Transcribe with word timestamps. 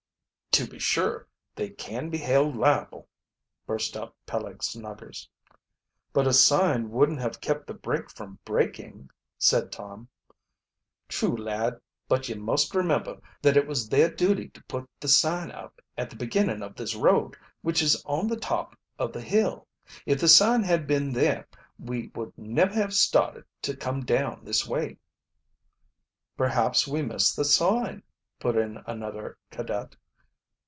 "To 0.55 0.67
be 0.67 0.79
sure 0.79 1.29
they 1.55 1.69
can 1.69 2.09
be 2.09 2.17
held 2.17 2.57
liable," 2.57 3.07
burst 3.65 3.95
out 3.95 4.13
Peleg 4.25 4.61
Snuggers. 4.61 5.29
"But 6.11 6.27
a 6.27 6.33
sign 6.33 6.89
wouldn't 6.91 7.21
have 7.21 7.39
kept 7.39 7.67
the 7.67 7.73
brake 7.73 8.09
from 8.09 8.37
breaking," 8.43 9.09
said 9.37 9.71
Tom. 9.71 10.09
"True, 11.07 11.37
lad, 11.37 11.79
but 12.09 12.27
ye 12.27 12.35
must 12.35 12.75
remember 12.75 13.17
that 13.41 13.55
it 13.55 13.65
was 13.65 13.87
their 13.87 14.11
duty 14.13 14.49
to 14.49 14.61
put 14.65 14.89
the 14.99 15.07
sign 15.07 15.51
up 15.51 15.81
at 15.97 16.09
the 16.09 16.17
beginning 16.17 16.61
of 16.63 16.75
this 16.75 16.95
road, 16.95 17.37
which 17.61 17.81
is 17.81 18.03
on 18.05 18.27
the 18.27 18.35
top 18.37 18.77
of 18.99 19.13
the 19.13 19.21
hill. 19.21 19.69
If 20.05 20.19
the 20.19 20.27
sign 20.27 20.63
had 20.63 20.85
been 20.85 21.13
there 21.13 21.47
we 21.79 22.11
would 22.13 22.37
never 22.37 22.73
have 22.73 22.93
started 22.93 23.45
to 23.61 23.75
come 23.77 24.03
down 24.03 24.43
this 24.43 24.67
way." 24.67 24.97
"Perhaps 26.35 26.89
we 26.89 27.01
missed 27.03 27.37
the 27.37 27.45
sign," 27.45 28.03
put 28.37 28.57
in 28.57 28.83
another 28.85 29.37
cadet. 29.49 29.95